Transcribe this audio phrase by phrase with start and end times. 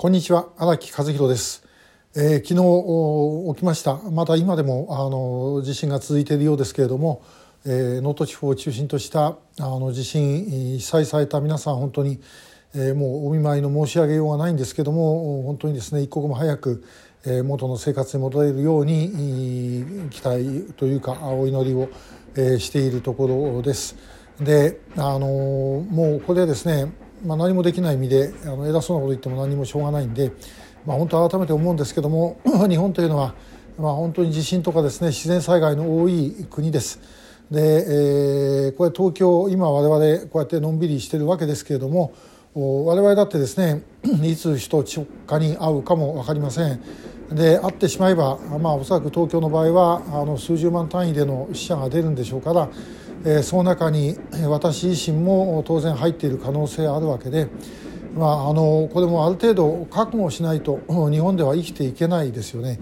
[0.00, 1.66] こんにちは荒木和弘です、
[2.14, 7.24] えー、昨日起きましたまだ今でもあの地震が続いているようですけれども
[7.66, 12.20] 能登、ー、地方を中心としたあの地震被災された皆さん本当に、
[12.76, 16.84] えー、もうお見舞いの申し上げようがないんですけども本当にですね一刻も早く、
[17.26, 21.88] え、元の生活に戻れるように期待というかお祈りを、
[22.36, 23.96] え、しているところです。
[24.40, 25.26] であの
[25.90, 26.92] もうこれですね
[27.24, 30.32] まあ、何もできない意味であの偉そうなこと言っても何もしょうがないんで、
[30.86, 33.34] まあ、本当改めて思うんですけども 日本というのは、
[33.78, 37.00] まあ、本当に地震とかですね自然災害の多い国です。
[37.50, 42.12] で、えー、これ東京今我々こうやってのんびりしてるわけですけれども
[42.54, 43.82] 我々だってですね
[44.22, 46.80] いつ首都直下に会うかも分かりません。
[47.32, 52.70] で会ってしまえば、まあ、おそらく東京の場合はあの数十万単位での死者が出るんでしょうから
[53.24, 57.48] えその中に私自身も当然入っている可能性あるわけで、
[58.14, 62.80] まあ、あのこれもある程度覚悟しないと日本では生きていけないですよね。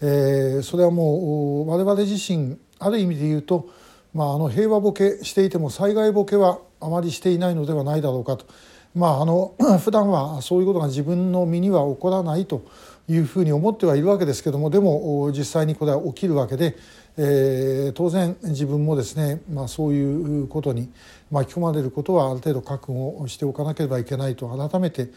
[0.00, 3.70] えー、それはもう我々自身ある意味で言うと、
[4.12, 8.46] まあ、あの平和ボケしていても災害ボケはあまりしていないのではないだろうかと。
[8.94, 12.64] まあ、あの 普段はそういうことが自分の身には起こらないと
[13.08, 16.76] いうふうに思ってはいるわけですけどもでも実際にこれは起きるわけで、
[17.16, 20.90] えー、当然自分もですね、まあ、そういうことに
[21.30, 25.10] 巻き込まれることはある程度覚悟をしておかなければいけないと改めて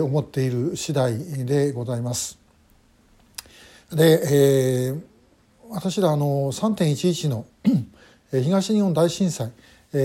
[0.00, 2.38] 思っている次第でございます。
[3.92, 5.00] で、えー、
[5.70, 7.46] 私らあの3.11の
[8.32, 9.52] 東日本大震災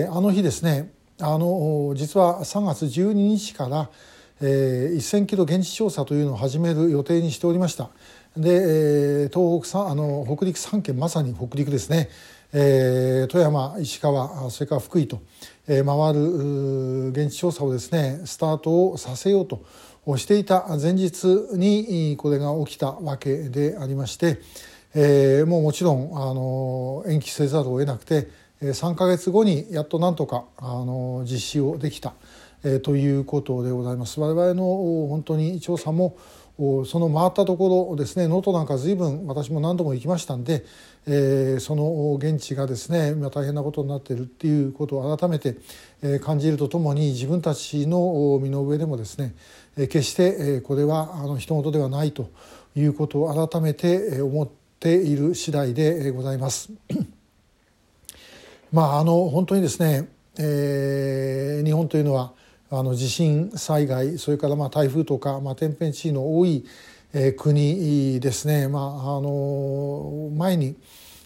[0.09, 3.89] あの日ですねあの実は3月12日から、
[4.41, 7.89] えー、1,000キロ現地調査というのを始める予定にしておりました。
[8.35, 12.09] で、えー、東北あの北陸3県まさに北陸ですね、
[12.53, 15.21] えー、富山石川それから福井と、
[15.67, 19.63] えー、回る現地調査をですねスタートをさせようと
[20.17, 24.39] していた前日にこれが起きたわけでありまして、
[24.95, 28.29] えー、もうもちろんあの延期せざるを得なくて
[28.61, 32.13] 3か月後にやっとなんとかあの実施をできた、
[32.63, 34.19] え、ということでございます。
[34.19, 34.63] 我々の
[35.09, 36.17] 本当に調査も
[36.85, 40.63] その回ったところですね能登なんか随分私も何度も行きましたんで、
[41.07, 45.55] えー、その現地がですね大変なことになっているっていうことを改めて
[46.19, 49.33] 感じるとともに自分たちの身の上でもですね
[49.75, 52.29] 決してこれはあの人事ではないと
[52.75, 54.49] いうことを改めて思っ
[54.79, 56.69] ている次第でございます。
[58.71, 60.07] まああの本当にですね、
[60.37, 62.33] えー、日本というのは
[62.71, 66.65] あの地震災害それからまあ台風とか、まあ、天変地異の多い、
[67.13, 68.83] えー、国ですね、まあ、
[69.17, 70.77] あの前に、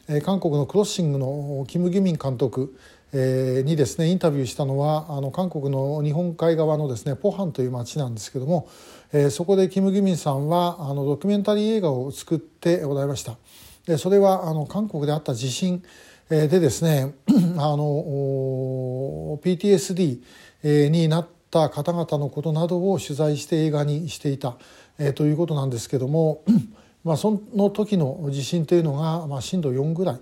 [0.10, 2.76] えー、韓国のクロッシングのキム・ギミン監督
[3.18, 8.68] えー、にですねインタビューしたのはあの韓国の日本海側のですねポハンという町なんですけども、
[9.14, 13.38] えー、そこでキム・ギミンさんはあのドキュメンタリー映画を作ってございました。
[13.86, 15.82] でそれはあの韓国であった地震
[16.28, 17.14] でですね
[17.58, 24.58] あの PTSD になった方々のことなどを取材して映画にしていた、
[25.00, 26.44] えー、ということなんですけども、
[27.06, 30.20] まあ、その時の地震というのが、まあ、震度4ぐらい、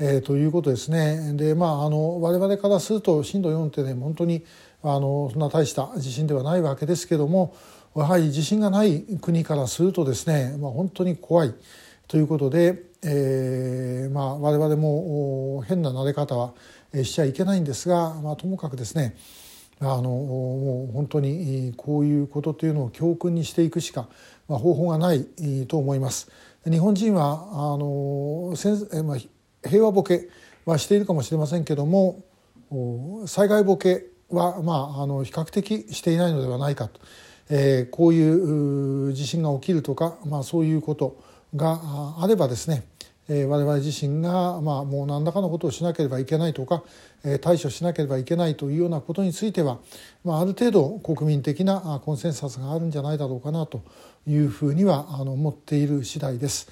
[0.00, 1.34] えー、ということですね。
[1.34, 4.44] でまああの我々からすると震度4ってね本当に
[4.82, 7.54] あのそんな大した地震ではないわけですけども
[7.94, 11.54] やはり地震がない国からするとですね、まあ、本当に怖い
[12.08, 16.54] ということで、えーまあ、我々も変な慣れ方は
[17.04, 19.14] しちゃいけないんですが、まあ、ともかくですね
[19.82, 24.08] あのもう本当にこういうことというのを教訓にしていくしか、
[24.48, 25.26] ま、方法がない
[25.66, 26.30] と思います。
[26.64, 28.54] 日本人はあの
[29.04, 30.28] まあ、平和ボケ
[30.64, 32.22] はしているかもしれませんけども
[33.26, 37.00] 災害ボケは、まあ、あの比較的していないのではないかと、
[37.50, 41.20] えー、こういう地震が起きるとか、まあ、そういうこと
[41.56, 41.80] が
[42.20, 42.84] あればですね
[43.34, 46.82] え我々自身が、まあ、もう何らかのことをしなければいけないとか、
[47.24, 49.78] え対処しなければいけないというようなことについては、
[50.24, 53.82] まあ、ある程度国民的なコンセンサスがあるんじゃないだろうかなと
[54.26, 56.68] いうふうにはあの思っている次第です。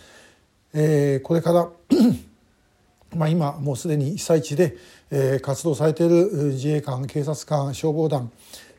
[0.74, 1.68] え、これから
[3.16, 4.76] まあ今もうすでに被災地で、
[5.10, 8.30] え、活動されている自衛官警察官消防団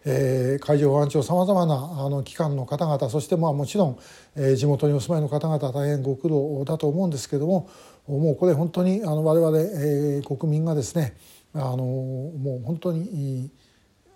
[0.06, 4.00] えー、海上保安庁さまざまなあの機関の方々そしてまあもちろん、
[4.36, 7.70] えー、地元にお住まいの方々大変ご苦労だと思うんですけども
[8.08, 11.16] もうこれ本当にあの我々、えー、国民がですね
[11.54, 13.52] あのもう本当に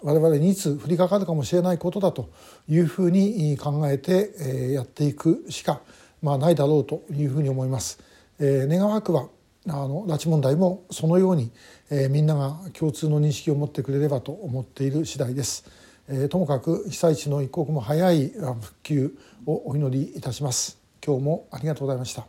[0.01, 2.29] 我々にいつ降りかかるかもしれないことだと
[2.67, 5.81] いうふうに考えて、えー、やっていくしか、
[6.21, 7.99] まあ、ないだろうというふうに思います。
[8.39, 9.29] えー、願わくは
[9.67, 11.51] あの拉致問題もそのように、
[11.89, 15.65] えー、みんなが共通の認識を持ってくれればと思っている次第です。
[16.07, 22.23] えー、ともかく被災地の一刻も早い復旧をお祈りいたします今日もありがとうございました